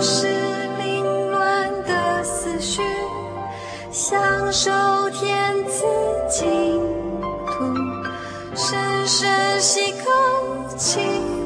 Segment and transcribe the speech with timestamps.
[0.00, 0.28] 是
[0.78, 2.80] 凌乱的思绪，
[3.90, 4.70] 享受
[5.10, 5.84] 天赐
[6.30, 6.80] 净
[7.46, 7.64] 土，
[8.54, 11.00] 深深吸口气，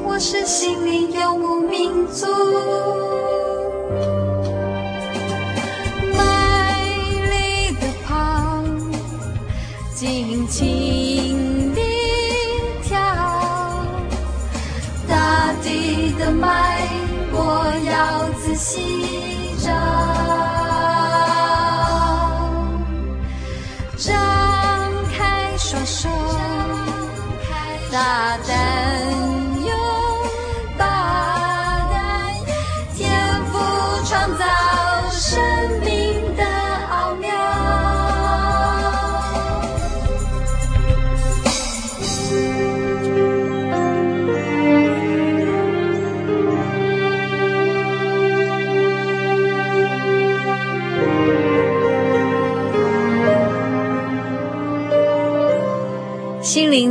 [0.05, 2.27] 我是心灵游牧民族。
[18.63, 18.92] 要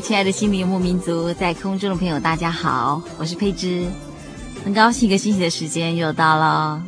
[0.00, 3.86] 亲爱的心灵游牧民族，在空中的朋友，大家好，我是佩芝，
[4.62, 6.82] 很高兴一个星期的时间又到了。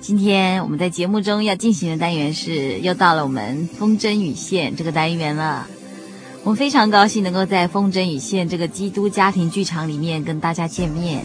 [0.00, 5.66] 今天我们在节目中要进行的单元是，又到了我们风筝与线这个单元了。
[6.42, 11.24] 我们非常高兴能够在风筝与线这个基督家庭剧场里面跟大家见面。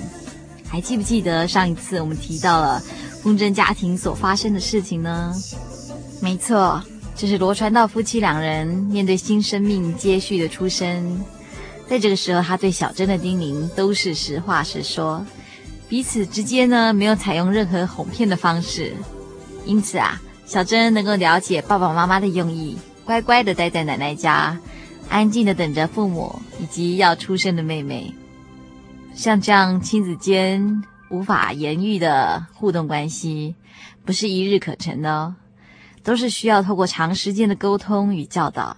[0.68, 2.82] 还记不记得上一次我们提到了
[3.22, 5.34] 风筝家庭所发生的事情呢？
[6.22, 6.84] 没错。
[7.16, 11.24] 这是罗传道夫妻两人面对新生命接续的出生，
[11.88, 15.26] 在这个时候，他对小珍的叮咛都是实话实说，
[15.88, 18.94] 彼此之间呢没有采用任何哄骗的方式，
[19.66, 24.60] 因此啊，小珍能够了解爸爸妈妈的用意，乖乖地待在奶奶家，
[25.08, 28.14] 安静地等着父母以及要出生的妹妹。
[29.14, 33.56] 像这样亲子间无法言喻的互动关系，
[34.04, 35.36] 不是一日可成的哦。
[36.04, 38.76] 都是需要透过长时间的沟通与教导，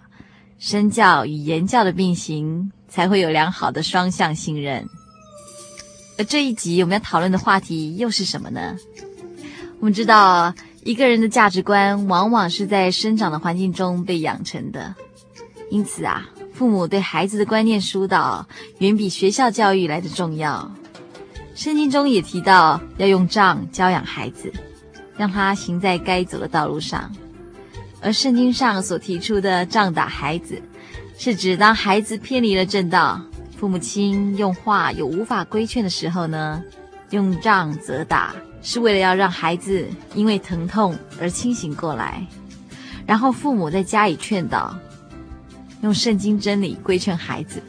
[0.59, 4.87] 身教与言教的并行，才会有良好的双向信任。
[6.17, 8.75] 而这一集我们要讨论的话题又是什么呢？
[9.79, 10.53] 我们知道，
[10.83, 14.95] 一个人的价值观往往是在生长的环境中被养成的，
[15.69, 18.47] 因此啊，父母对孩子的观念疏导
[18.77, 20.71] 远比学校教育来的重要。
[21.55, 24.53] 圣经中也提到要用杖教养孩子。
[25.17, 27.11] 让他行在该走的道路上，
[28.01, 30.61] 而圣经上所提出的杖打孩子，
[31.17, 33.21] 是指当孩子偏离了正道，
[33.57, 36.61] 父母亲用话有无法规劝的时候呢，
[37.11, 42.25] 用杖责打，是为了要让孩子因为疼痛而清醒过来，
[43.05, 44.77] 然后父母再加以劝导，
[45.81, 47.61] 用圣经真理规劝孩子，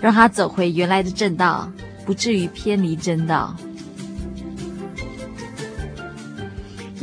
[0.00, 1.72] 让他走回原来的正道，
[2.04, 3.56] 不至于偏离正道。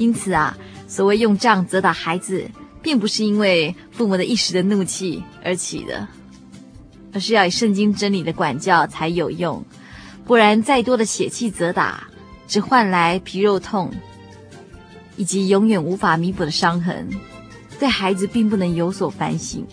[0.01, 0.57] 因此啊，
[0.88, 2.50] 所谓用杖责打孩子，
[2.81, 6.07] 并不是因为父母的一时的怒气而起的，
[7.13, 9.63] 而是要以圣经真理的管教才有用。
[10.25, 12.07] 不然，再多的血气责打，
[12.47, 13.91] 只换来皮肉痛，
[15.17, 17.07] 以及永远无法弥补的伤痕，
[17.79, 19.63] 对孩子并不能有所反省，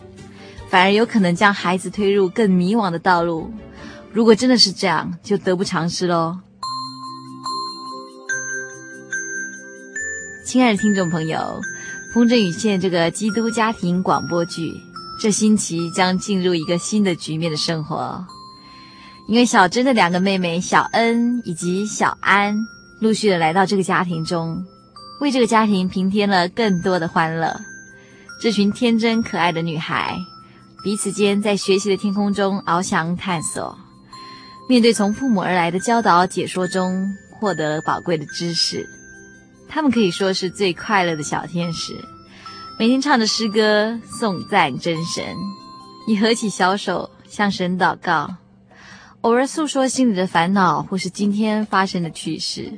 [0.69, 3.51] 反而有可能将孩子推入更迷惘的道路。
[4.13, 6.39] 如果真的是这样，就得不偿失喽。
[10.49, 11.61] 亲爱的听众朋友，
[12.15, 14.81] 《风筝与线》这个基督家庭广播剧，
[15.21, 18.25] 这星期将进入一个新的局面的生活。
[19.29, 22.57] 因为小珍的两个妹妹小恩以及小安
[22.99, 24.65] 陆续的来到这个家庭中，
[25.21, 27.55] 为这个家庭平添了更多的欢乐。
[28.41, 30.17] 这群天真可爱的女孩，
[30.83, 33.77] 彼此间在学习的天空中翱翔探索，
[34.67, 38.89] 面对从父母而来的教导解说中，获得宝贵的知识。
[39.69, 41.95] 他们可以说是最快乐的小天使，
[42.79, 45.25] 每天唱着诗歌颂赞真神，
[46.07, 48.37] 以合起小手向神祷告。
[49.23, 52.73] 偶尔诉说心里的烦恼，或是今天发生的趣事。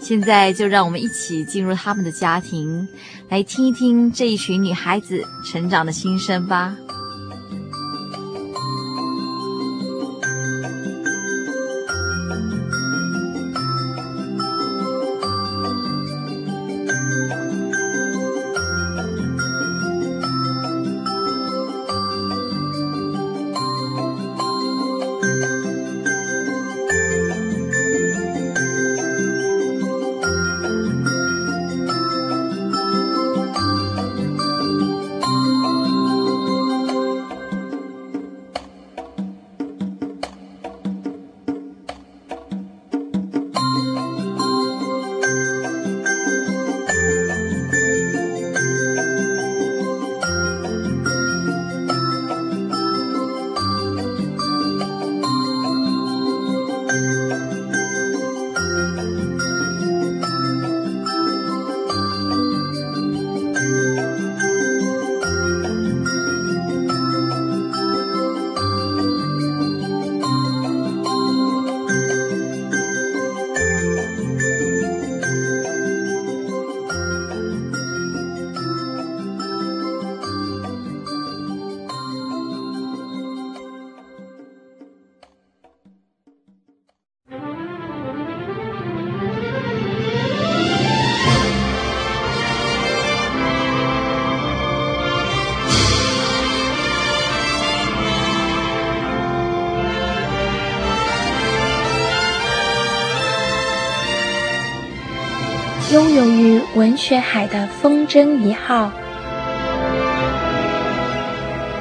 [0.00, 2.88] 现在就让我们一起进入他们的家庭，
[3.28, 6.74] 来听一听这一群女孩子成长的心声吧。
[106.88, 108.90] 文学海的风筝一号，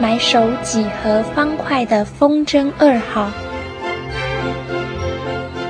[0.01, 3.31] 埋首几何方块的风筝二号，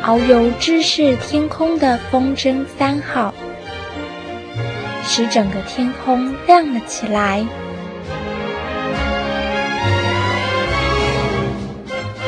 [0.03, 3.31] 遨游知识天空的风筝三号，
[5.03, 7.45] 使整个天空亮了起来。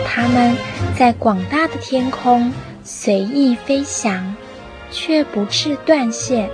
[0.05, 0.55] 它们
[0.95, 2.53] 在广大的天空
[2.83, 4.35] 随意飞翔。
[4.91, 6.49] 却不致断线，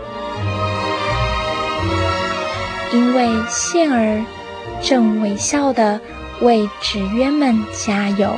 [2.96, 4.24] 因为线儿
[4.82, 6.00] 正微笑的
[6.40, 8.34] 为纸鸢们加油。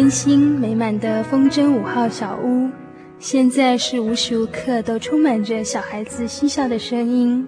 [0.00, 2.70] 温馨美满的风筝五号小屋，
[3.18, 7.46] 现在是无时无刻都充满着小孩子嬉笑的声音。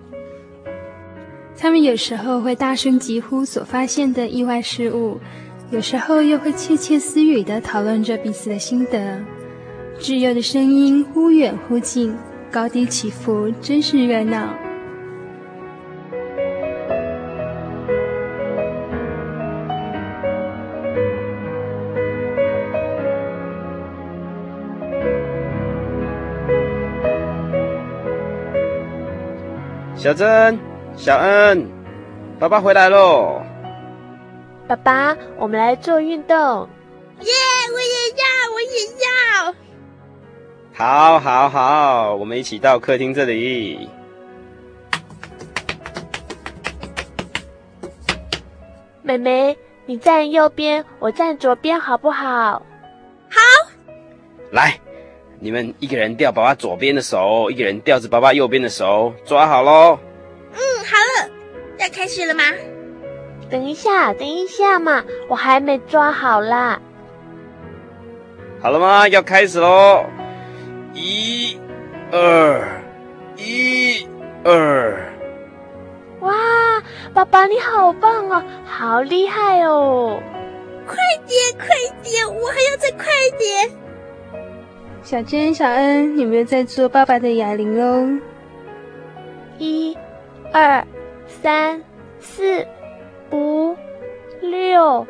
[1.57, 5.19] 他们有时候会大声疾呼所发现的意外事物，
[5.71, 9.19] 有时候又会窃窃私语地讨论着彼此的心得。
[9.99, 12.15] 稚幼的声音忽远忽近，
[12.51, 14.55] 高低起伏，真是热闹。
[30.03, 30.59] 小珍、
[30.97, 31.65] 小恩，
[32.41, 33.41] 爸爸回来喽！
[34.67, 36.37] 爸爸，我们来做运动。
[37.21, 39.55] 耶！Yeah, 我也要，我也要。
[40.75, 43.89] 好，好，好，我们一起到客厅这里。
[49.03, 49.57] 妹妹，
[49.87, 52.61] 你站右边，我站左边，好不好？
[53.31, 53.39] 好。
[54.51, 54.81] 来。
[55.43, 59.99] 你们一个人吊爸爸左边的手，一个人吊着爸爸右边的手，抓好喽。
[60.53, 61.31] 嗯，好了，
[61.81, 62.45] 要开始了吗？
[63.51, 66.81] 等一下，等一下嘛，我还没抓好啦。
[68.61, 69.09] 好了吗？
[69.09, 70.05] 要开始喽！
[70.95, 71.59] 一、
[72.13, 72.81] 二，
[73.37, 74.07] 一、
[74.45, 75.13] 二。
[76.21, 76.33] 哇，
[77.13, 80.23] 爸爸你好棒哦，好厉害哦！
[80.87, 80.97] 快
[81.27, 81.67] 点，快
[82.05, 83.82] 点，我还要再快一点。
[85.03, 88.21] 小珍、小恩，你们在做爸爸的哑铃喽！
[89.59, 89.97] 一、
[90.53, 90.87] 二、
[91.27, 91.83] 三、
[92.21, 92.65] 四、
[93.33, 93.77] 五、
[94.41, 95.05] 六、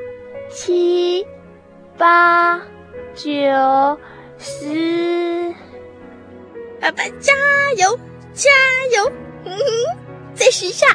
[0.50, 1.26] 七、
[1.98, 2.58] 八、
[3.14, 3.30] 九、
[4.38, 5.54] 十。
[6.80, 7.32] 爸爸加
[7.76, 7.98] 油，
[8.32, 8.50] 加
[8.96, 9.12] 油！
[9.44, 9.62] 嗯哼，
[10.34, 10.86] 再试一下。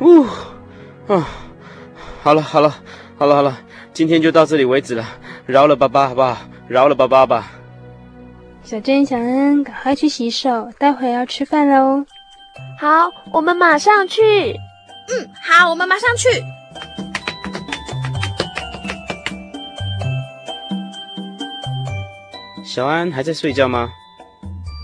[0.00, 0.22] 呜，
[1.12, 1.26] 啊，
[2.22, 2.70] 好了好了
[3.18, 3.58] 好了好了，
[3.92, 5.04] 今天就到这里为止了，
[5.44, 6.38] 饶了爸爸好不好？
[6.70, 7.50] 饶了爸爸吧。
[8.62, 12.04] 小珍、小恩，赶快去洗手，待会要吃饭喽。
[12.78, 14.52] 好，我们马上去。
[15.08, 16.28] 嗯，好，我们马上去。
[22.64, 23.90] 小安还在睡觉吗？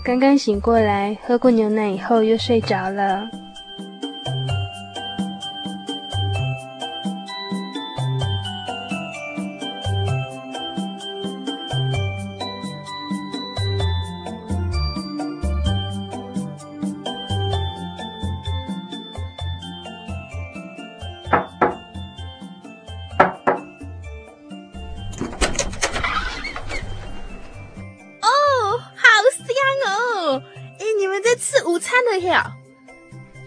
[0.03, 3.25] 刚刚醒过来，喝过牛奶以后又睡着了。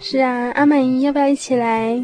[0.01, 2.03] 是啊，阿满姨要不要一起来？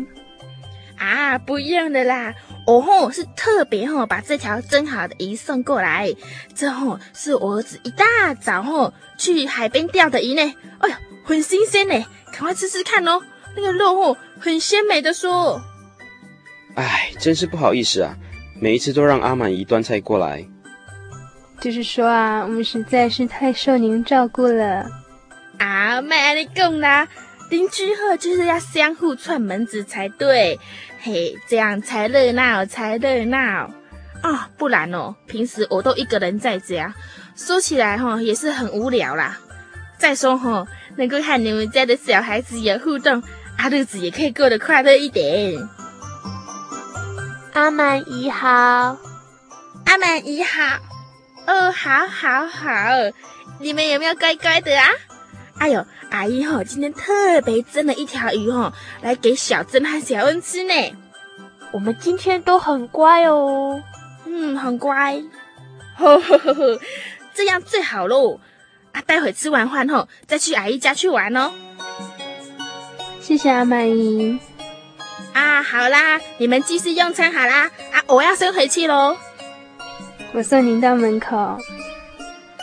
[0.99, 2.35] 啊，不用的啦，
[2.66, 6.14] 我吼是特别吼把这条蒸好的鱼送过来，
[6.55, 13.21] 这吼是我儿子一大早吼去海边钓的鱼呢，哎呀，很新鲜呢，赶快吃吃看哦，
[13.55, 15.61] 那个肉吼很鲜美的说。
[16.75, 18.16] 哎，真是不好意思啊，
[18.61, 20.47] 每一次都让阿满姨端菜过来。
[21.61, 24.87] 就是说啊，我们实在是太受您照顾了。
[25.59, 27.07] 啊，麦你讲啦。
[27.49, 30.59] 邻居后就是要相互串门子才对，
[31.01, 33.71] 嘿，这样才热闹，才热闹
[34.21, 34.51] 啊！
[34.59, 36.93] 不然哦，平时我都一个人在家，
[37.37, 39.39] 说起来哈也是很无聊啦。
[39.97, 43.23] 再说哈，能够和你们家的小孩子有互动，
[43.57, 45.57] 啊，日子也可以过得快乐一点。
[47.53, 48.49] 阿满姨好，
[49.85, 50.81] 阿满姨好，
[51.47, 52.71] 哦，好，好，好，
[53.61, 54.89] 你们有没有乖乖的啊？
[55.59, 55.85] 哎呦！
[56.11, 58.73] 阿姨吼，今天特别蒸了一条鱼吼，
[59.03, 60.75] 来给小珍和小恩吃呢。
[61.73, 63.83] 我们今天都很乖哦，
[64.27, 65.21] 嗯，很乖，
[65.97, 66.81] 呵呵呵呵，
[67.35, 68.39] 这样最好喽。
[68.93, 71.51] 啊，待会吃完饭后再去阿姨家去玩哦。
[73.21, 74.39] 谢谢阿满姨。
[75.33, 77.65] 啊，好啦，你们继续用餐好啦。
[77.93, 79.17] 啊，我要先回去喽。
[80.33, 81.37] 我送您到门口。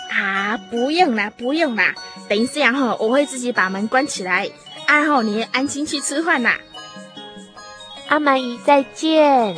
[0.10, 1.94] 啊，不用啦，不用啦。
[2.30, 4.50] 等一下哈，我会自己把门关起来，
[4.88, 6.58] 然后你安心去吃饭啦。
[8.08, 9.56] 阿满姨再见，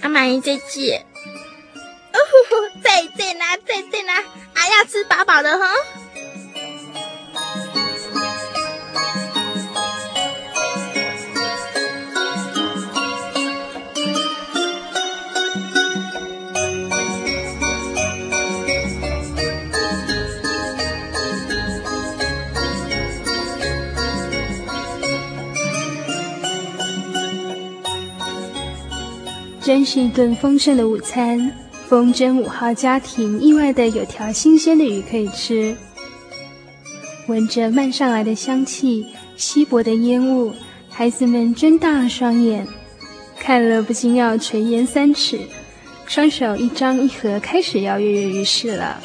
[0.00, 1.04] 阿满姨再见，
[2.12, 4.14] 哦呼呼，再见啦，再见啦，
[4.54, 5.66] 啊要吃饱饱的哈。
[29.72, 31.50] 真是一顿丰盛的午餐，
[31.88, 35.74] 风筝五号家庭意外的有条新鲜的鱼可以吃。
[37.26, 40.52] 闻着漫上来的香气，稀薄的烟雾，
[40.90, 42.68] 孩子们睁大了双眼，
[43.40, 45.40] 看了不禁要垂涎三尺，
[46.04, 49.00] 双手一张一合，开始要跃跃欲试了。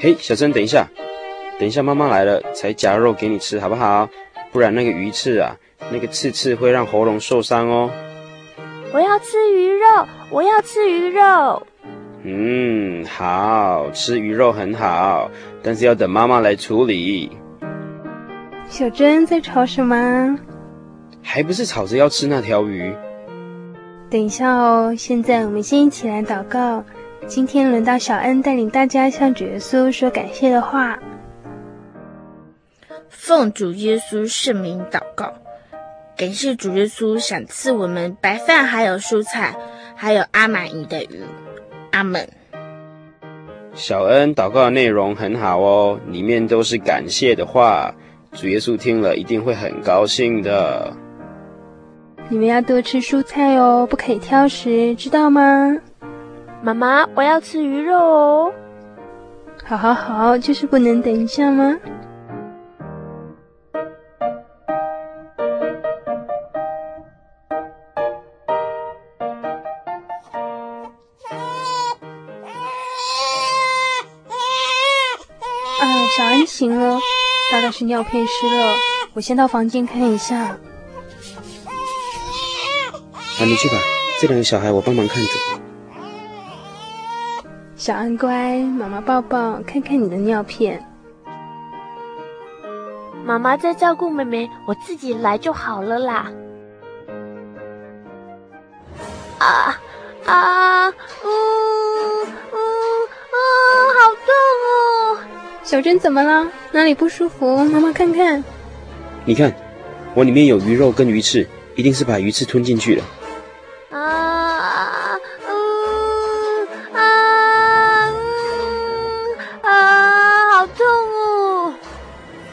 [0.00, 0.86] 嘿，小珍，等一下，
[1.58, 4.08] 等一下，妈妈来了才夹肉给你吃，好不好？
[4.52, 5.56] 不然那个鱼刺啊，
[5.90, 7.90] 那个刺刺会让喉咙受伤哦。
[8.92, 11.66] 我要吃鱼肉，我要吃鱼肉。
[12.22, 15.30] 嗯，好，吃鱼肉很好，
[15.64, 17.32] 但是要等妈妈来处理。
[18.68, 20.38] 小珍在吵什么？
[21.22, 22.94] 还不是吵着要吃那条鱼。
[24.08, 26.84] 等一下哦，现在我们先一起来祷告。
[27.28, 30.98] 今天轮到小恩带领大家向主耶稣说感谢的话。
[33.10, 35.34] 奉主耶稣圣名祷告，
[36.16, 39.54] 感谢主耶稣赏赐我们白饭，还有蔬菜，
[39.94, 41.22] 还有阿玛尼的鱼。
[41.90, 42.26] 阿门。
[43.74, 47.94] 小恩祷告的内容很好哦，里面都是感谢的话。
[48.32, 50.96] 主耶稣听了一定会很高兴的。
[52.30, 55.76] 你们要多吃蔬菜哦，不可以挑食，知道吗？
[56.60, 58.52] 妈妈，我要吃鱼肉哦。
[59.64, 61.78] 好好好，就是不能等一下吗？
[75.80, 75.84] 啊，
[76.16, 76.98] 小安醒了，
[77.52, 78.74] 大概是尿片湿了，
[79.14, 80.36] 我先到房间看一下。
[80.38, 80.58] 啊，
[83.44, 83.76] 你去吧，
[84.20, 85.30] 这两个小孩我帮忙看着。
[87.78, 90.84] 小安乖，妈妈抱抱，看看你的尿片。
[93.24, 96.28] 妈妈在照顾妹妹，我自己来就好了啦。
[99.38, 99.80] 啊
[100.26, 102.58] 啊，呜呜
[103.30, 103.38] 啊，
[103.94, 104.26] 好痛
[104.66, 105.18] 哦！
[105.62, 106.50] 小珍怎么了？
[106.72, 107.64] 哪里不舒服？
[107.64, 108.42] 妈妈看看。
[109.24, 109.54] 你看，
[110.14, 113.04] 我里面有鱼肉跟鱼刺，一定是把鱼刺吞进去了。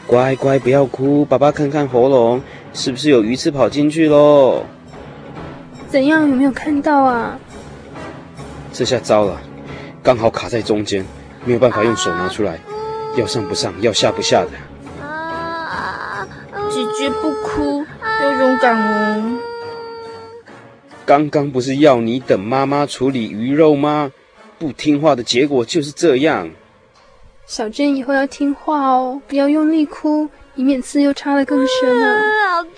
[0.06, 2.40] 乖乖，不要哭，爸爸看看喉咙，
[2.72, 4.62] 是不是有鱼刺跑进去喽？
[5.88, 6.28] 怎样？
[6.28, 7.38] 有没有看到啊？
[8.72, 9.40] 这下糟了，
[10.02, 11.04] 刚好卡在中间，
[11.44, 12.60] 没有办法用手拿出来，
[13.16, 14.50] 要上不上，要下不下的。
[16.70, 17.84] 姐姐不哭，
[18.22, 19.38] 要勇敢哦。
[21.04, 24.12] 刚刚不是要你等妈妈处理鱼肉吗？
[24.58, 26.50] 不听话的结果就是这样。
[27.46, 32.18] 小珍以后要听话哦，不要用力哭，以免刺又插得更深了。
[32.18, 32.72] 好痛！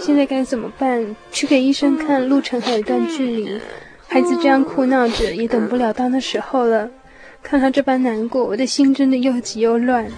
[0.00, 1.14] 现在该怎么办？
[1.30, 3.60] 去给医生看，路程还有一段距离。
[4.06, 6.88] 孩子这样哭闹着，也等不了到那时候了。
[7.42, 10.10] 看他这般难过，我的心真的又急又乱。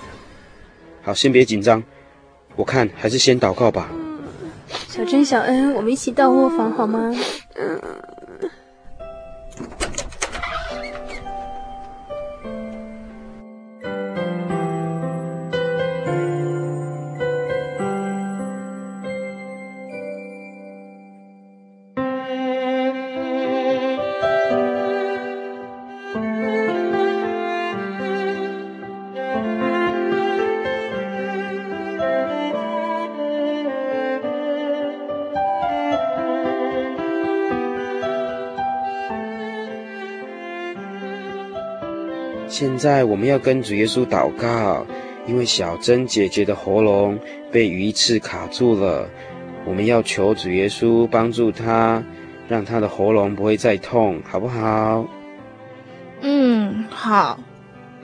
[1.03, 1.83] 好，先别紧张，
[2.55, 3.91] 我看还是先祷告吧。
[4.87, 7.13] 小珍、小恩，我们一起到卧房好吗？
[42.61, 44.87] 现在我们要跟主耶稣祷告，
[45.27, 47.19] 因为小珍姐姐的喉咙
[47.51, 49.09] 被鱼刺卡住了，
[49.65, 52.05] 我们要求主耶稣帮助她，
[52.51, 55.09] 让她的喉咙不会再痛，好不好？
[56.21, 57.41] 嗯，好，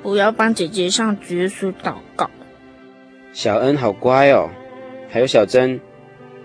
[0.03, 2.31] 我要帮姐姐向主耶稣祷告。
[3.35, 4.49] 小恩好乖哦，
[5.11, 5.79] 还有小珍，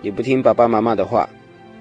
[0.02, 1.26] 也不听爸爸妈妈的话，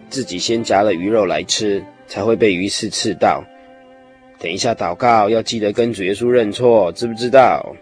[0.10, 3.44] 自己先夹了鱼肉来吃，才会被鱼刺刺到。
[4.42, 7.76] 等一下祷告要记得跟主耶稣认错，知不知道？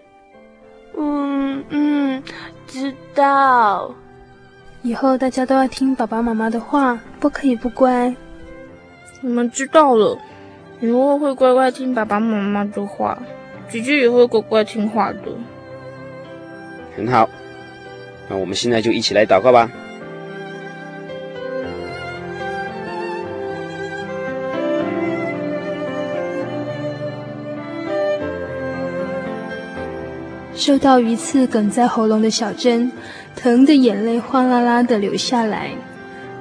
[0.98, 2.22] 嗯嗯，
[2.67, 3.95] 知道。
[4.82, 8.13] 以后大家都要听爸爸妈妈的话，不可以不乖。
[9.22, 10.17] 你们知道了，
[10.82, 13.17] 以后会乖乖听爸爸妈妈的话，
[13.69, 15.19] 姐姐也会乖乖听话的。
[16.98, 17.30] 很好，
[18.30, 19.72] 那我们现在就一起来祷告吧。
[30.60, 32.91] 受到鱼刺梗在喉咙的小珍，
[33.34, 35.72] 疼得眼泪哗啦啦的流下来。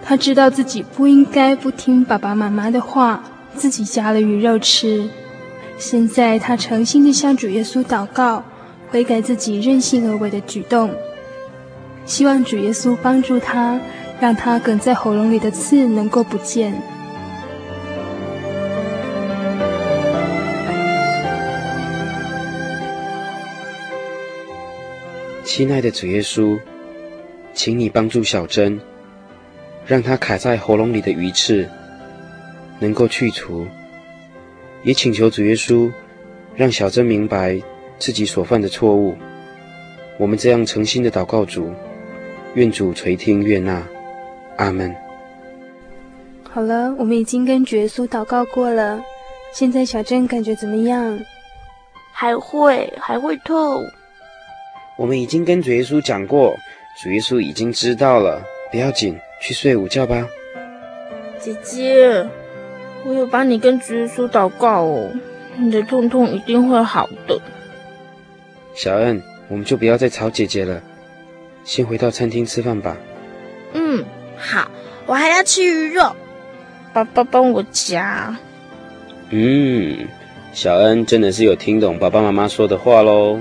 [0.05, 3.23] 她知道自己不应该不听爸爸妈妈的话，
[3.55, 5.09] 自己夹了鱼肉吃。
[5.79, 8.43] 现在她诚心地向主耶稣祷告，
[8.91, 10.91] 悔改自己任性而为的举动，
[12.05, 13.79] 希望主耶稣帮助她，
[14.19, 16.75] 让她梗在喉咙里的刺能够不见。
[25.59, 26.57] 亲爱的主耶稣，
[27.53, 28.81] 请你帮助小珍，
[29.85, 31.69] 让她卡在喉咙里的鱼刺
[32.79, 33.67] 能够去除。
[34.85, 35.91] 也请求主耶稣，
[36.55, 37.61] 让小珍明白
[37.99, 39.17] 自己所犯的错误。
[40.17, 41.73] 我们这样诚心的祷告主，
[42.55, 43.85] 愿主垂听悦纳。
[44.59, 44.95] 阿门。
[46.49, 49.03] 好了，我们已经跟主耶稣祷告过了。
[49.53, 51.19] 现在小珍感觉怎么样？
[52.13, 53.83] 还会，还会痛。
[54.99, 56.57] 我们已经跟主耶稣讲过，
[57.01, 60.27] 主耶稣已经知道了，不要紧，去睡午觉吧。
[61.39, 62.27] 姐姐，
[63.07, 65.13] 我有帮你跟主耶稣祷告哦，
[65.57, 67.41] 你的痛痛一定会好的。
[68.75, 70.83] 小恩，我们就不要再吵姐姐了，
[71.63, 72.97] 先回到餐厅吃饭吧。
[73.75, 74.05] 嗯，
[74.37, 74.69] 好，
[75.07, 76.17] 我还要吃鱼肉，
[76.93, 78.37] 爸爸帮我夹。
[79.31, 80.09] 嗯，
[80.53, 83.41] 小恩真的是有听懂爸爸妈妈说的话喽。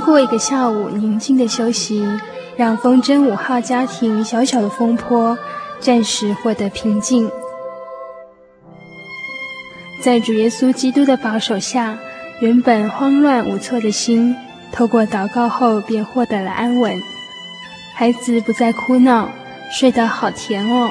[0.00, 2.04] 过一个下午宁静的休息，
[2.56, 5.36] 让风筝五号家庭小小的风波
[5.80, 7.30] 暂时获得平静。
[10.02, 11.98] 在主耶稣基督的保守下，
[12.40, 14.34] 原本慌乱无措的心，
[14.72, 16.94] 透过祷告后便获得了安稳。
[17.94, 19.28] 孩子不再哭闹，
[19.70, 20.90] 睡得好甜哦。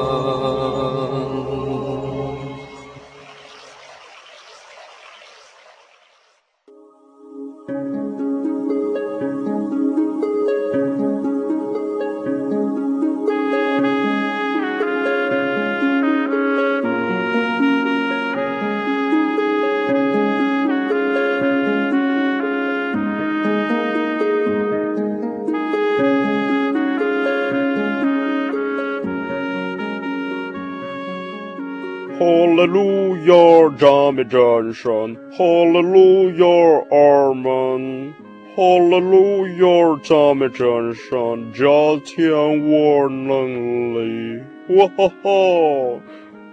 [34.11, 35.15] 亚，赞美真神！
[35.31, 36.45] 哈利路亚，
[36.89, 38.13] 阿门！
[38.55, 41.51] 哈利路亚，赞美真神！
[41.53, 41.65] 加
[42.03, 44.41] 添我能力！
[44.75, 45.29] 哇哈哈！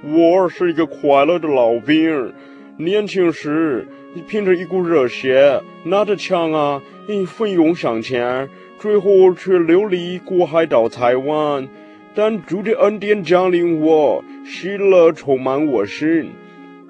[0.05, 2.33] 我是一个快乐的老兵。
[2.77, 3.87] 年轻时，
[4.29, 6.81] 凭着一股热血，拿着枪啊，
[7.27, 11.69] 奋勇向前，最后却流离过海到台湾。
[12.15, 16.31] 但主的恩典降临我，喜乐充满我心，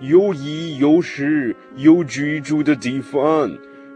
[0.01, 3.51] 有衣有食有居住的地方，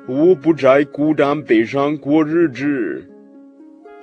[0.08, 3.08] 我不再孤单悲伤过日子。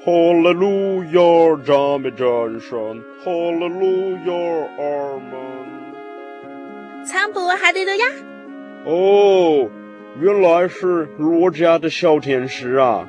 [0.05, 2.79] 哈利路亚，赞美真神！
[3.21, 4.33] 哈利路亚，
[4.77, 7.05] 阿门。
[7.05, 8.05] 仓伯，哈利路亚。
[8.85, 9.69] 哦，
[10.21, 13.05] 原来是罗家的小天使啊！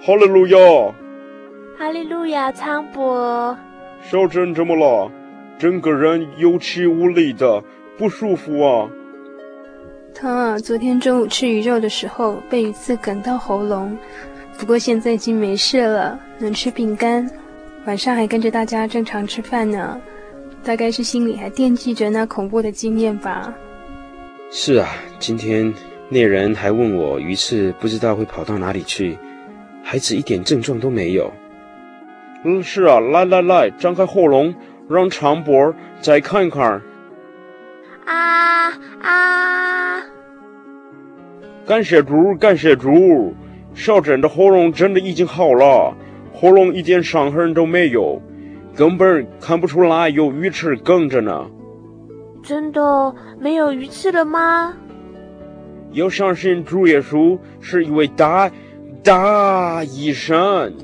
[0.00, 0.58] 哈利路亚。
[1.78, 3.56] 哈利路亚，仓伯。
[4.00, 5.12] 小珍怎么了？
[5.58, 7.62] 整个人有气无力的，
[8.02, 8.90] 不舒服啊。
[10.12, 13.96] 他啊，昨天中午吃鱼肉的时候被鱼刺梗到喉咙，
[14.58, 17.30] 不过现在已经没事了，能吃饼干，
[17.86, 20.00] 晚上还跟着大家正常吃饭呢。
[20.64, 23.54] 大概是心里还惦记着那恐怖的经验吧。
[24.50, 24.88] 是啊，
[25.20, 25.72] 今天
[26.08, 29.16] 那人还问我鱼刺不知道会跑到哪里去，
[29.84, 31.32] 孩子一点症状都没有。
[32.42, 34.52] 嗯，是啊，来来来，张开喉咙，
[34.90, 36.82] 让长脖再看看。
[38.06, 38.70] 啊
[39.02, 40.02] 啊！
[41.66, 43.34] 感谢主，感谢主，
[43.74, 45.94] 小珍的喉咙真的已经好了，
[46.34, 48.20] 喉咙一点伤痕都没有，
[48.74, 51.46] 根本看不出来有鱼刺梗着呢。
[52.42, 54.74] 真的没有鱼刺了吗？
[55.92, 58.50] 要相信主耶稣是一位大
[59.04, 60.74] 大医生。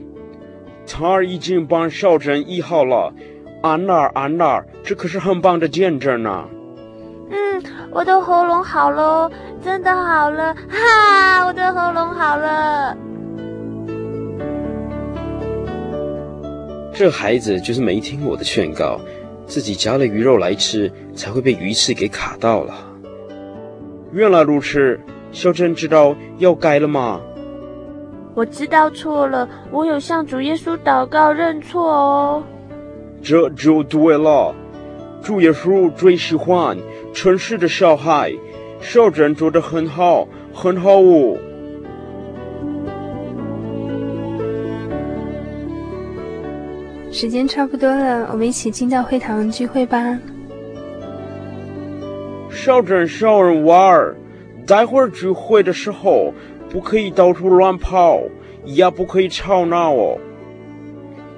[0.87, 3.13] 他已经帮小珍医好了，
[3.63, 6.49] 安娜，安娜，这可是很棒的见证呢。
[6.51, 6.58] 嗯，
[7.99, 9.29] 我的喉咙好了，
[9.61, 12.97] 真的好了，哈，我的喉咙好了。
[16.95, 19.01] 这孩子就是没听我的劝告，
[19.49, 22.73] 自己夹了鱼肉来吃，才会被鱼刺给卡到了。
[24.13, 25.01] 原来如此，
[25.33, 27.21] 小珍知道要改了吗？
[28.33, 32.45] 我知道错了，我有向主耶稣祷告认错哦。
[33.21, 34.55] 这就对了，
[35.21, 36.79] 主耶稣最喜欢
[37.13, 38.33] 诚实的小孩，
[38.81, 41.37] 小珍做的很好，很好哦。
[47.11, 50.19] 时间差不多了，我们一起进到会堂聚会吧。
[52.51, 54.17] 小珍，小人玩儿，
[54.67, 56.33] 待会儿聚会的时候。
[56.71, 58.21] 不可以到处乱跑，
[58.67, 60.19] 也不可以吵闹哦。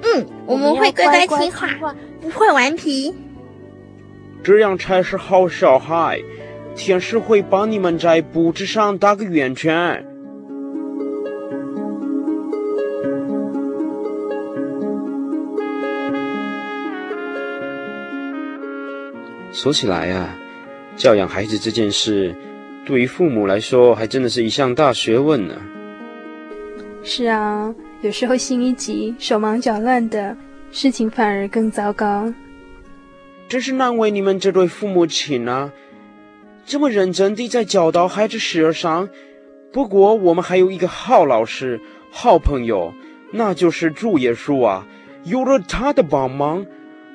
[0.02, 3.14] 嗯，我们会乖乖听话，不会顽皮。
[4.42, 6.20] 这样才是好小孩。
[6.76, 10.06] 天使会帮你们在布子上打个圆圈。
[19.52, 20.34] 说起来啊，
[20.96, 22.34] 教养孩子这件事。
[22.86, 25.54] 对于父母来说，还真的是一项大学问呢。
[27.02, 30.34] 是啊，有时候心一急，手忙脚乱的，
[30.70, 32.32] 事情反而更糟糕。
[33.50, 35.72] 真是难为你们这对父母亲啊，
[36.64, 39.08] 这么认真地在教导孩子事上。
[39.72, 41.80] 不过我们还有一个好老师、
[42.12, 42.94] 好朋友，
[43.32, 44.86] 那就是主耶稣啊。
[45.24, 46.64] 有了他的帮忙，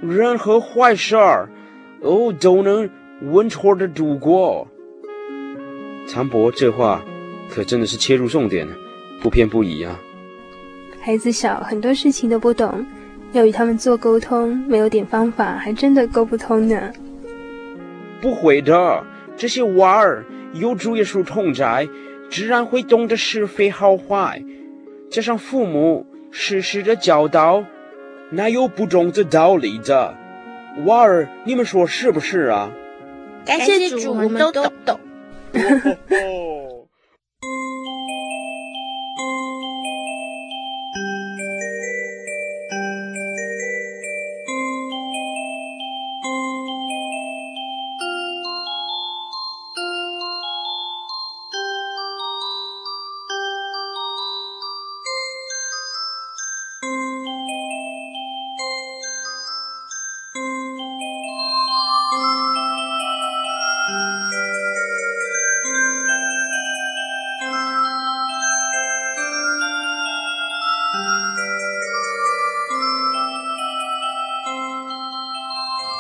[0.02, 1.50] 任何坏事儿
[2.02, 2.90] 哦都能
[3.32, 4.68] 稳妥地度过。
[6.06, 7.02] 长伯这话
[7.50, 8.68] 可真的是切入重点，
[9.22, 9.98] 不偏不倚啊。
[11.00, 12.86] 孩子小，很多事情都不懂，
[13.38, 16.92] 要与他们做沟通，没有点方法，还真的沟不通呢。
[18.22, 19.04] 不会的，
[19.36, 21.88] 这些娃儿有主耶稣同在，
[22.30, 24.42] 自然会懂得是非好坏。
[25.12, 27.64] 加上父母时时的教导，
[28.30, 30.16] 哪有不懂这道理的？
[30.86, 32.72] 娃儿，你们说是不是啊？
[33.46, 35.00] 感谢主，我们都懂。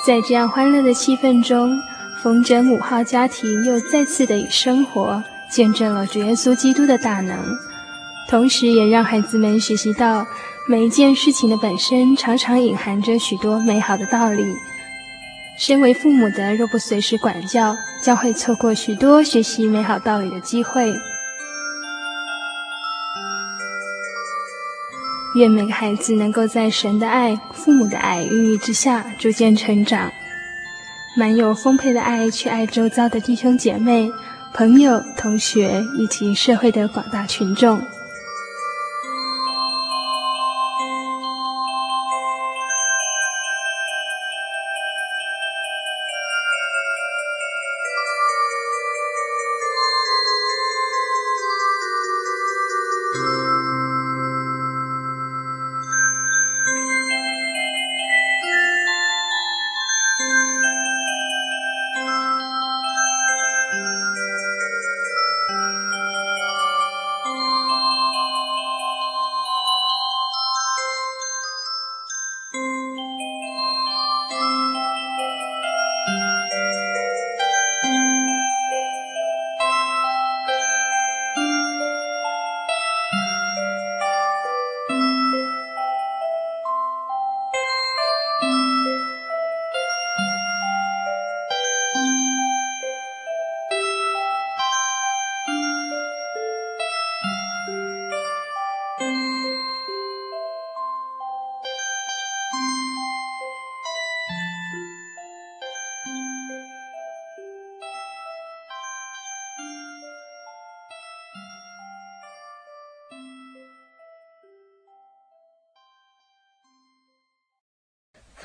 [0.05, 1.81] 在这样欢乐的气氛中，
[2.21, 7.39] 风筝五号家庭又再次的以生活见证了主耶稣基督的大能，
[8.29, 10.23] 同时也让孩子们学习到
[10.67, 14.45] 每一件事情的本身常常隐含着许多美好的道理。
[15.57, 20.93] 身为父母的若不随时管教，将会错过许多学习美好道理的机会。
[25.35, 30.09] 愿每个孩子能够在神的爱、父母的爱孕育之下逐渐成长，
[31.17, 34.09] 满有丰沛的爱去爱周遭的弟兄姐妹、
[34.53, 37.81] 朋友、同学以及社会的广大群众。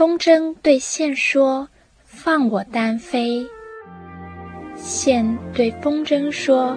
[0.01, 1.69] 风筝对线说
[2.07, 3.47] ：“放我单飞。”
[4.75, 6.75] 线对风筝说：“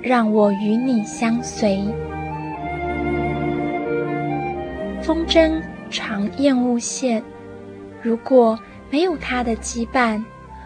[0.00, 1.84] 让我与你相随。”
[5.04, 7.22] 风筝常厌恶线，
[8.00, 10.24] 如果没有它的羁绊，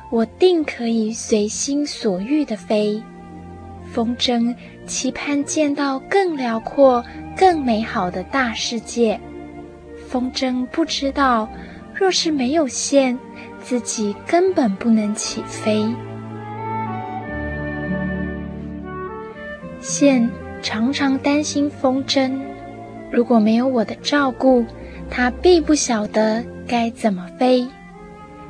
[0.09, 3.03] 我定可以随心所欲地飞。
[3.93, 4.55] 风筝
[4.87, 7.05] 期盼见到更辽阔、
[7.37, 9.21] 更美好的大世界。
[10.07, 11.49] 风筝不知道。
[11.99, 13.19] 若是没有线，
[13.61, 15.85] 自己根本不能起飞。
[19.81, 20.31] 线
[20.63, 22.39] 常常担心风筝，
[23.11, 24.65] 如果没有我的照顾，
[25.11, 27.67] 它必不晓得该怎么飞。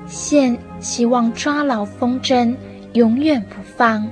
[0.07, 2.55] 线希望抓牢风筝，
[2.93, 4.07] 永远不放。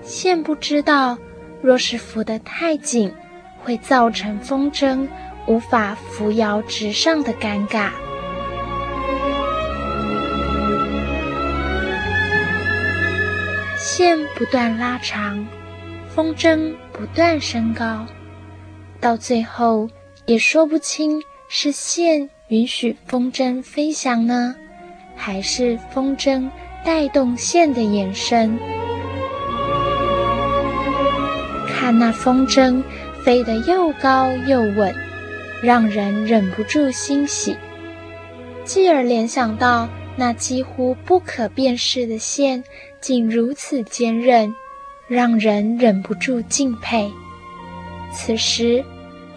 [0.00, 1.18] 线不知道，
[1.60, 3.12] 若是扶得太紧，
[3.62, 5.06] 会造成风筝
[5.46, 7.90] 无法扶摇直上的尴尬。
[13.94, 15.46] 线不断拉长，
[16.08, 18.06] 风筝不断升高，
[18.98, 19.86] 到最后
[20.24, 24.56] 也说不清是线允许风筝飞翔呢，
[25.14, 26.48] 还是风筝
[26.82, 28.58] 带动线的延伸。
[31.68, 32.82] 看那风筝
[33.22, 34.94] 飞得又高又稳，
[35.62, 37.58] 让人忍不住欣喜，
[38.64, 39.86] 继而联想到
[40.16, 42.64] 那几乎不可辨识的线。
[43.02, 44.54] 竟如此坚韧，
[45.08, 47.12] 让人忍不住敬佩。
[48.14, 48.82] 此时，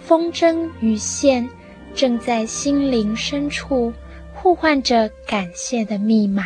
[0.02, 1.50] 风筝与线
[1.96, 3.92] 正在心灵深处
[4.34, 6.46] 互换着感谢的密码。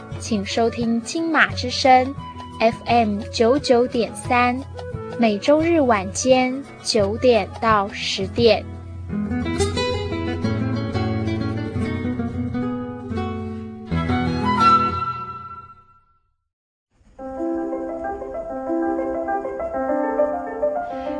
[0.21, 2.13] 请收听金马之声
[2.59, 4.55] FM 九九点三。
[5.19, 8.63] 每周日晚间九点到十点。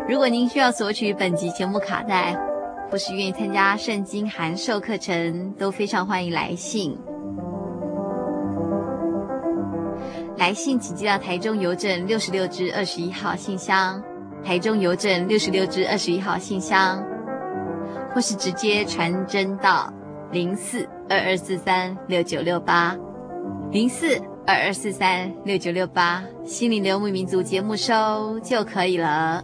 [0.08, 2.38] 如果您需要索取本集节目卡带，
[2.92, 6.96] 或是愿意参加圣经函授课程，都非常欢迎来信。
[10.42, 14.02] 来信请寄到台中邮政六十六支二十一号信箱，
[14.44, 17.00] 台中邮政六十六支二十一号信箱，
[18.12, 19.94] 或是直接传真到
[20.32, 22.98] 零四二二四三六九六八，
[23.70, 29.44] 零四二二四三六九六八，心灵流牧民族节目收就可以了。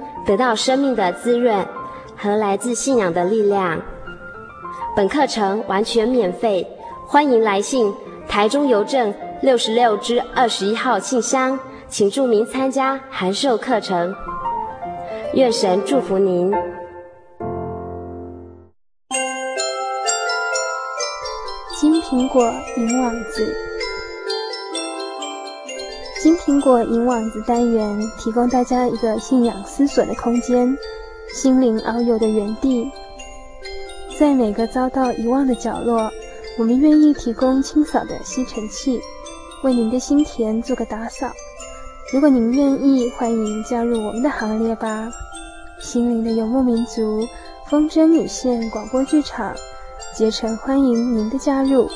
[0.25, 1.65] 得到生命的滋润
[2.15, 3.81] 和来自信仰的力量。
[4.95, 6.67] 本课程完全免费，
[7.07, 7.93] 欢迎来信
[8.27, 11.57] 台中邮政六十六支二十一号信箱，
[11.87, 14.13] 请注明参加函授课程。
[15.33, 16.51] 愿神祝福您。
[21.79, 22.43] 金苹果
[22.77, 23.70] 银网子。
[26.21, 30.77] 金苹果银网子单元提供大家一个信仰思索的空间，
[31.33, 32.87] 心灵遨游的园地。
[34.19, 36.11] 在每个遭到遗忘的角落，
[36.59, 39.01] 我们愿意提供清扫的吸尘器，
[39.63, 41.31] 为您的心田做个打扫。
[42.13, 45.09] 如果您愿意，欢迎加入我们的行列吧。
[45.79, 47.27] 心灵的游牧民族，
[47.67, 49.55] 风筝女线广播剧场，
[50.15, 51.89] 竭诚欢迎您的加入。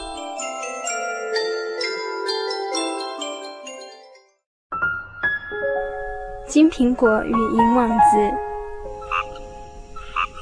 [6.56, 8.32] 金苹果与银网子，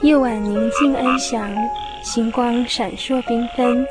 [0.03, 1.49] 夜晚宁静安详，
[2.03, 3.83] 星光闪烁缤纷。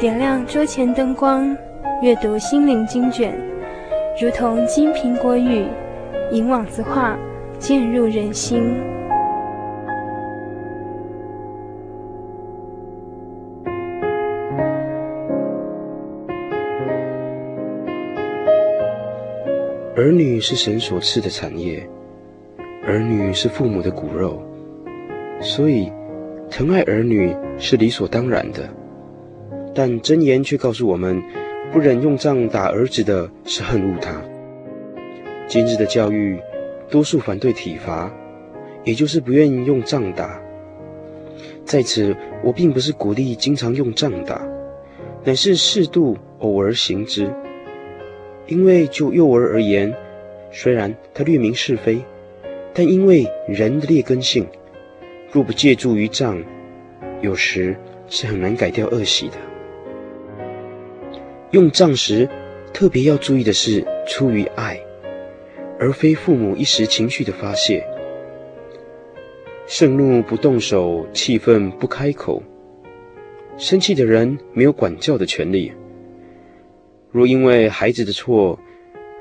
[0.00, 1.54] 点亮桌前灯光，
[2.00, 3.38] 阅读心灵经卷，
[4.18, 5.66] 如同金苹果语，
[6.30, 7.18] 银网子画，
[7.58, 8.74] 渐入人心。
[20.02, 21.88] 儿女是神所赐的产业，
[22.84, 24.42] 儿女是父母的骨肉，
[25.40, 25.92] 所以
[26.50, 28.68] 疼爱儿女是理所当然的。
[29.72, 31.22] 但箴言却告诉我们，
[31.72, 34.20] 不忍用杖打儿子的是恨恶他。
[35.46, 36.36] 今日的教育，
[36.90, 38.12] 多数反对体罚，
[38.82, 40.42] 也就是不愿意用杖打。
[41.64, 44.44] 在此，我并不是鼓励经常用杖打，
[45.22, 47.32] 乃是适度偶尔行之。
[48.46, 49.94] 因为就幼儿而言，
[50.50, 52.02] 虽然他略明是非，
[52.74, 54.46] 但因为人的劣根性，
[55.30, 56.42] 若不借助于杖，
[57.20, 57.76] 有时
[58.08, 59.34] 是很难改掉恶习的。
[61.52, 62.28] 用杖时，
[62.72, 64.80] 特别要注意的是出于爱，
[65.78, 67.86] 而非父母一时情绪的发泄。
[69.66, 72.42] 盛怒不动手，气愤不开口。
[73.56, 75.70] 生气的人没有管教的权利。
[77.12, 78.58] 若因为孩子的错，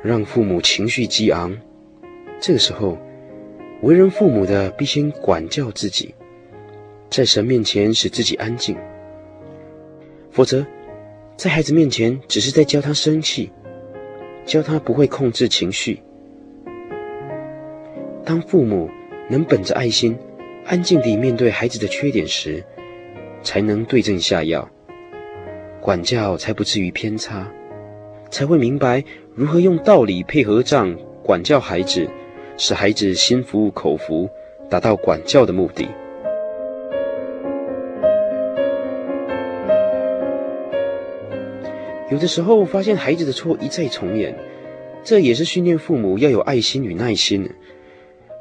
[0.01, 1.55] 让父母情绪激昂，
[2.39, 2.97] 这个时候
[3.81, 6.15] 为人父母的必先管教自己，
[7.09, 8.77] 在神面前使自己安静，
[10.31, 10.65] 否则，
[11.35, 13.51] 在孩子面前只是在教他生气，
[14.45, 16.01] 教他不会控制情绪。
[18.23, 18.89] 当父母
[19.29, 20.17] 能本着爱心，
[20.65, 22.63] 安静地面对孩子的缺点时，
[23.43, 24.65] 才能对症下药，
[25.81, 27.51] 管教才不至于偏差，
[28.31, 29.03] 才会明白
[29.35, 32.07] 如何用道理配合杖管教孩子，
[32.57, 34.29] 使孩子心服口服，
[34.69, 35.87] 达到管教的目的。
[42.09, 44.35] 有的时候发现孩子的错一再重演，
[45.03, 47.49] 这也是训练父母要有爱心与耐心。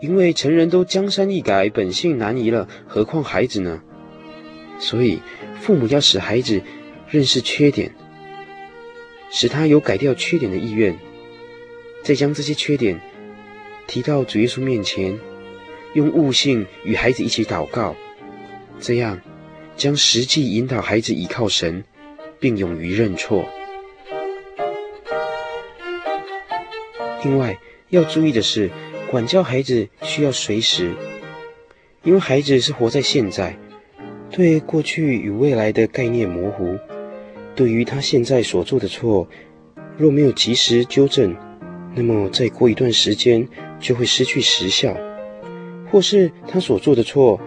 [0.01, 3.83] 因为成人都江山易改，本性难移了，何况孩子呢？
[4.79, 5.21] 所以
[5.61, 6.63] 父母要使孩子
[7.07, 7.93] 认识缺点，
[9.31, 10.99] 使他有改掉缺点的意愿，
[12.03, 13.01] 再将这些缺点
[13.87, 15.19] 提到主耶稣面前，
[15.95, 17.95] 用悟性与孩子一起祷告，
[18.81, 19.21] 这样
[19.77, 21.85] 将实际引导孩子倚靠神，
[22.39, 23.49] 并勇于认错。
[27.23, 27.57] 另外
[27.91, 28.71] 要注意的是，
[29.11, 30.93] 管教孩子需要随时，
[32.03, 33.57] 因为孩子是活在现在，
[34.31, 36.79] 对过去与未来的概念模糊。
[37.61, 39.29] 对于他现在所做的错，
[39.99, 41.37] 若没有及时纠正，
[41.95, 43.47] 那么再过一段时间
[43.79, 44.95] 就会失去时效；
[45.91, 47.39] 或是他所做的错，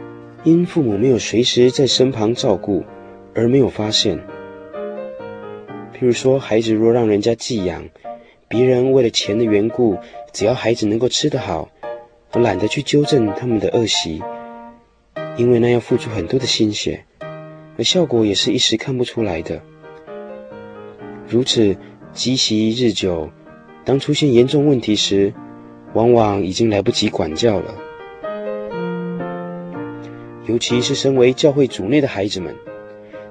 [0.43, 2.83] 因父母没有随时在身旁照顾，
[3.33, 4.15] 而没有发现。
[5.95, 7.83] 譬如说，孩子若让人家寄养，
[8.47, 9.97] 别人为了钱的缘故。
[10.31, 11.67] 只要孩子能够吃得好，
[12.33, 14.21] 我懒得去纠正他们的恶习，
[15.37, 17.03] 因为那要付出很多的心血，
[17.79, 19.59] 而效果也是一时看不出来的。
[21.27, 21.75] 如此
[22.13, 23.29] 积习日久，
[23.85, 25.33] 当出现严重问题时，
[25.93, 27.75] 往往已经来不及管教了。
[30.45, 32.53] 尤其是身为教会主内的孩子们，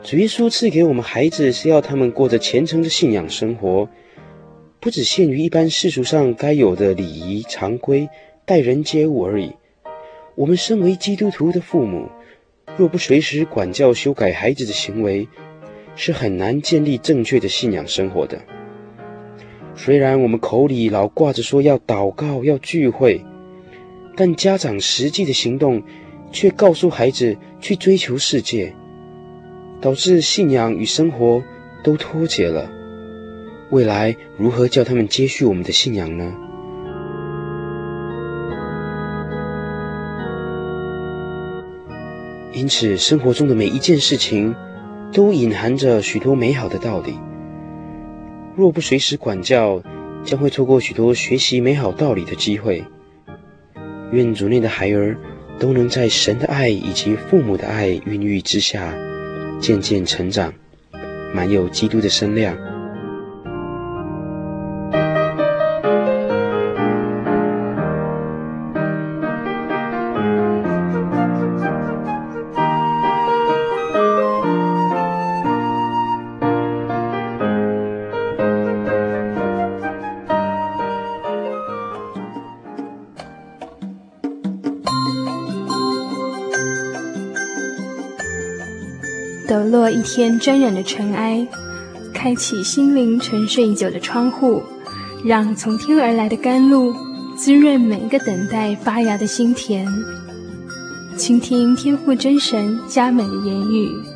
[0.02, 3.88] 主耶稣赐给我们孩子，是要他们过着虔诚的信仰生活。
[4.80, 8.08] 不只限于一般世俗上该有的礼仪常规、
[8.44, 9.52] 待人接物而已。
[10.34, 12.08] 我们身为基督徒的父母，
[12.76, 15.28] 若不随时管教修改孩子的行为，
[15.94, 18.38] 是很难建立正确的信仰生活的。
[19.74, 23.24] 虽然我们口里老挂着说要祷告、要聚会，
[24.16, 25.82] 但家长实际的行动
[26.30, 28.74] 却告诉孩子去追求世界，
[29.80, 31.42] 导致信仰与生活
[31.82, 32.70] 都脱节了。
[33.70, 36.34] 未来如何叫他们接续我们的信仰呢？
[42.52, 44.54] 因此，生活中的每一件事情
[45.12, 47.14] 都隐含着许多美好的道理。
[48.56, 49.82] 若不随时管教，
[50.24, 52.84] 将会错过许多学习美好道理的机会。
[54.10, 55.16] 愿主内的孩儿
[55.58, 58.94] 都能在神的爱以及父母的爱孕育之下，
[59.60, 60.52] 渐渐成长，
[61.34, 62.71] 满有基督的身量。
[90.02, 91.46] 天沾染的尘埃，
[92.12, 94.62] 开启心灵沉睡已久的窗户，
[95.24, 96.94] 让从天而来的甘露
[97.36, 99.86] 滋润每一个等待发芽的心田。
[101.16, 104.11] 倾听天父真神佳美的言语。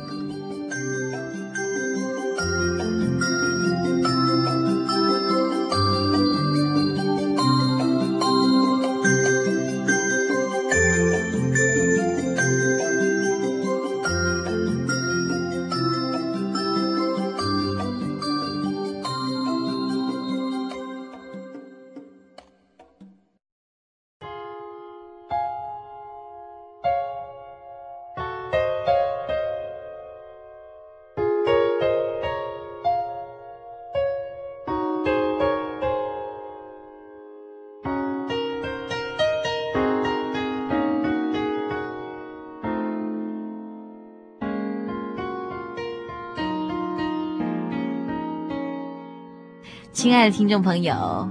[50.17, 51.29] 亲爱的听众朋友，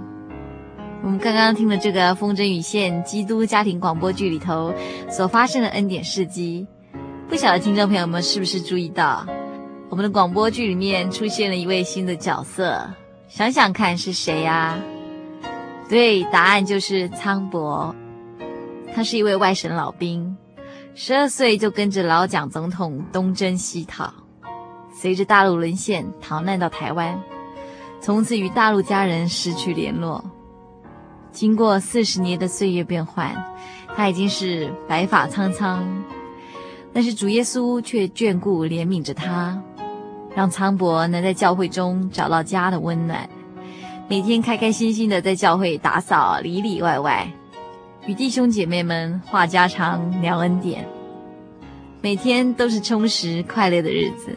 [1.02, 4.72] 我们刚刚听了这个风筝与线基督家庭广播剧里头
[5.10, 6.64] 所发生的恩典事迹，
[7.28, 9.26] 不晓得听众朋友们是不是注意到，
[9.88, 12.88] 我们的广播剧里面出现了一位新的角色？
[13.26, 14.78] 想想看是谁呀？
[15.88, 17.92] 对，答案就是仓伯。
[18.94, 20.36] 他是一位外省老兵，
[20.94, 24.14] 十二岁就跟着老蒋总统东征西讨，
[24.94, 27.20] 随着大陆沦陷逃难到台湾，
[28.06, 30.24] 从此与大陆家人失去联络。
[31.32, 33.34] 经过四十年的岁月变换，
[33.96, 35.84] 他已经是白发苍苍，
[36.92, 39.60] 但是主耶稣却眷顾怜悯着他，
[40.36, 43.28] 让苍伯能在教会中找到家的温暖，
[44.08, 47.28] 每天开开心心的在教会打扫里里外外，
[48.06, 50.86] 与弟兄姐妹们话家常聊恩典，
[52.00, 54.30] 每天都是充实快乐的日子。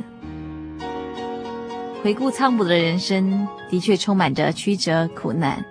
[2.01, 5.63] 回顾仓伯的人生，的确充满着曲折苦难。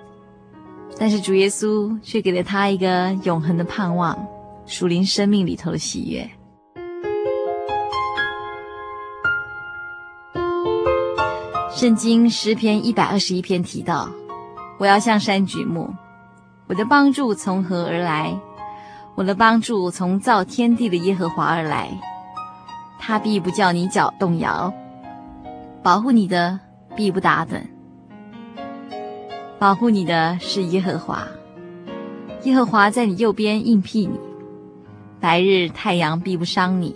[0.99, 4.19] 但是主耶稣却给了他一个永恒的盼望，
[4.67, 6.29] 属灵生命里头的喜悦。
[11.71, 14.11] 圣经诗篇一百二十一篇提到
[14.79, 15.89] ：“我要向山举目，
[16.67, 18.39] 我的帮助从何而来？
[19.15, 21.89] 我的帮助从造天地的耶和华而来。
[22.99, 24.73] 他必不叫你脚动摇，
[25.83, 26.59] 保护你的
[26.97, 27.63] 必不打盹。”
[29.59, 31.27] 保护你的是耶和华，
[32.45, 34.21] 耶和华在你右边应庇你，
[35.21, 36.95] 白日太阳必不伤你，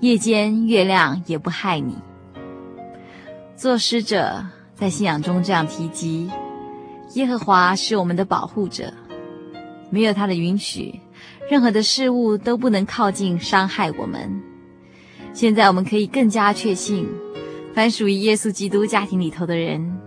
[0.00, 1.96] 夜间月亮也不害你。
[3.56, 4.44] 作诗者
[4.74, 6.30] 在信仰中这样提及：
[7.14, 8.92] 耶和华是我们的保护者，
[9.88, 11.00] 没有他的允许，
[11.50, 14.42] 任何的事物都不能靠近伤害我们。
[15.32, 17.08] 现在我们可以更加确信，
[17.74, 19.98] 凡属于耶稣基督家庭里头的人。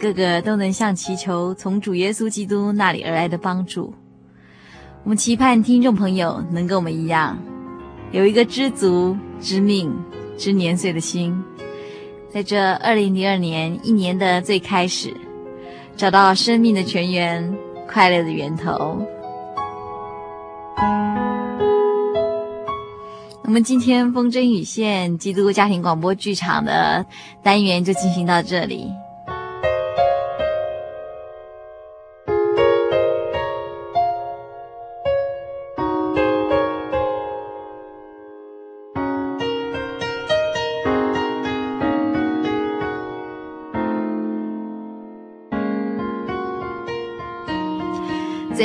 [0.00, 3.94] 个个都能向祈求从主耶稣基督那里而来的帮助。
[5.02, 7.38] 我们期盼听众朋友能跟我们一样，
[8.10, 9.94] 有一个知足、知命、
[10.36, 11.42] 知年岁的心，
[12.28, 15.14] 在这二零零二年一年的最开始，
[15.96, 17.56] 找到生命的泉源、
[17.88, 19.00] 快乐的源头。
[23.46, 27.04] 我们今天风筝与线基督家庭广播剧场的
[27.42, 28.90] 单元就进行到这里。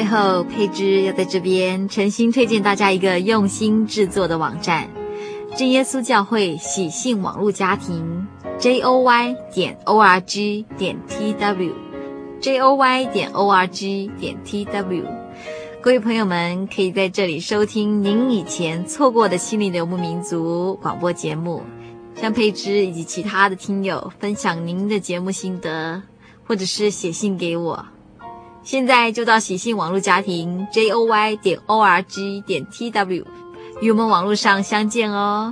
[0.09, 4.89] 后，佩芝要在这边诚心推荐大家一个用心制作的网站——
[5.55, 8.27] 真耶稣教会喜信网络家庭
[8.59, 15.03] （joy 点 org 点 tw），joy 点 org 点 tw。
[15.81, 21.61] 各位朋友们可以在这里收听您以前错过的《心灵的游牧民族》广播节目，
[22.15, 26.01] 向佩芝以及其他的听友分享您的节目心得，
[26.45, 27.85] 或者是写信给我。
[28.69, 33.25] 现在就到喜信网络家庭 joy 点 org 点 tw，
[33.81, 35.51] 与我们网络上相见哦。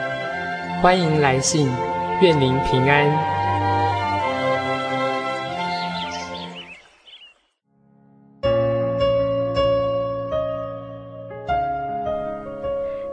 [0.81, 1.69] 欢迎来信，
[2.21, 3.07] 愿您平安。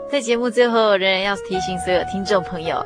[0.09, 2.83] 在节目最后，仍然要提醒所有听众朋友，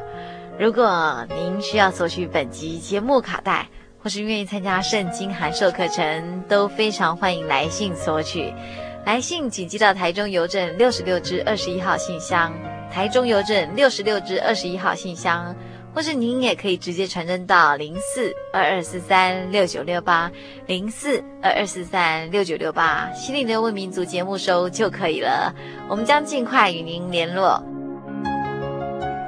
[0.59, 3.65] 如果您需要索取本集节目卡带，
[4.03, 8.53] 或是愿意参加圣经函授课程，都非常欢迎来信索取。
[9.05, 12.51] 来信请寄到台中邮政六十六支二十一号信箱。
[12.93, 15.55] 台中邮政六十六至二十一号信箱，
[15.95, 20.31] 或是您也可以直接传真到零四二二四三六九六八
[20.67, 25.51] 零四二二四三六九六八，心灵的游牧民族节目收就可以了。
[25.89, 27.61] 我们将尽快与您联络。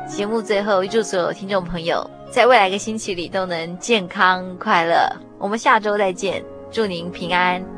[0.07, 5.11] 节目最后，预祝所有听众朋友在未来一个星期里都能健康快乐。
[5.39, 7.74] 我们下周再见，祝您平安。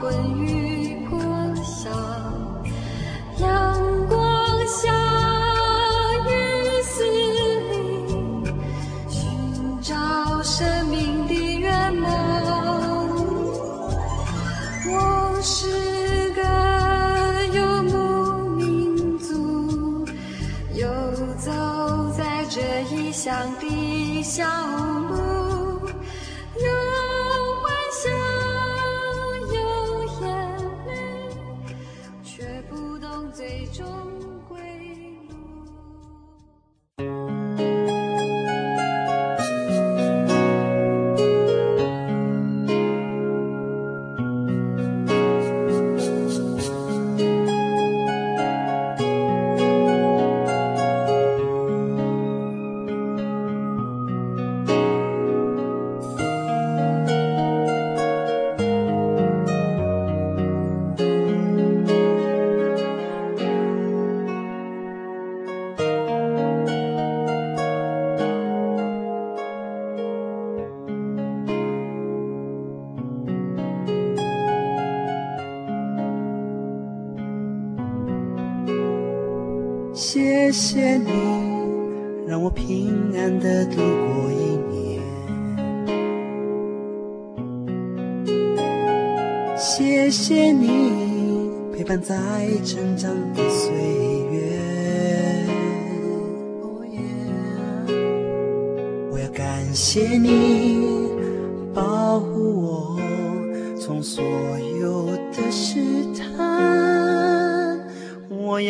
[0.00, 1.18] 风雨破
[1.64, 1.90] 晓，
[3.40, 4.16] 阳光
[4.68, 4.92] 下，
[6.24, 6.30] 雨
[6.84, 7.04] 丝
[7.72, 7.74] 里，
[9.08, 9.18] 寻
[9.82, 9.96] 找
[10.44, 12.08] 生命的圆梦。
[14.86, 16.42] 我是个
[17.58, 20.06] 游牧民族，
[20.74, 20.86] 游
[21.38, 21.50] 走
[22.16, 22.60] 在这
[22.94, 24.87] 异乡的小路。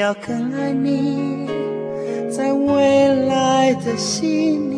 [0.09, 1.46] 要更爱你，
[2.30, 4.77] 在未来的心里。